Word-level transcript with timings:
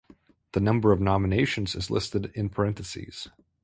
The 0.53 0.59
number 0.59 0.91
of 0.91 0.99
nominations 0.99 1.75
is 1.75 1.91
listed 1.91 2.31
in 2.33 2.49
parentheses. 2.49 3.27